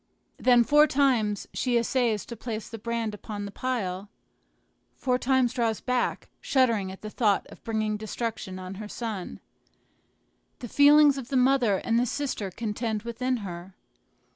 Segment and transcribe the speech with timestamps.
[0.37, 4.09] Then four times she essays to place the brand upon the pile;
[4.95, 9.41] four times draws back, shuddering at the thought of bringing destruction on her son.
[10.57, 13.75] The feelings of the mother and the sister contend within her.